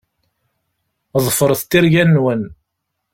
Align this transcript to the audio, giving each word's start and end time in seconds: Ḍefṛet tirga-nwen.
Ḍefṛet 1.25 1.61
tirga-nwen. 1.71 2.43